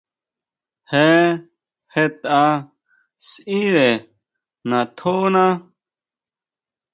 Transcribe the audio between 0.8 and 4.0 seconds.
Je jetʼa sʼíre